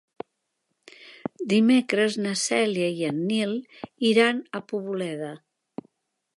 Dimecres 1.51 2.17
na 2.25 2.33
Cèlia 2.45 2.89
i 3.03 3.07
en 3.11 3.21
Nil 3.29 3.55
iran 4.13 4.43
a 4.61 4.65
Poboleda. 4.73 5.33